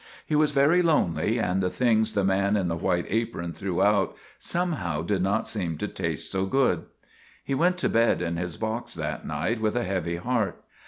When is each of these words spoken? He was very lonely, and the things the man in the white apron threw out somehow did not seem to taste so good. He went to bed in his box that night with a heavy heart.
He 0.25 0.33
was 0.33 0.49
very 0.49 0.81
lonely, 0.81 1.39
and 1.39 1.61
the 1.61 1.69
things 1.69 2.13
the 2.15 2.23
man 2.23 2.57
in 2.57 2.69
the 2.69 2.75
white 2.75 3.05
apron 3.07 3.53
threw 3.53 3.83
out 3.83 4.17
somehow 4.39 5.03
did 5.03 5.21
not 5.21 5.47
seem 5.47 5.77
to 5.77 5.87
taste 5.87 6.31
so 6.31 6.47
good. 6.47 6.85
He 7.43 7.53
went 7.53 7.77
to 7.77 7.87
bed 7.87 8.19
in 8.19 8.35
his 8.35 8.57
box 8.57 8.95
that 8.95 9.27
night 9.27 9.61
with 9.61 9.75
a 9.75 9.83
heavy 9.83 10.15
heart. 10.15 10.63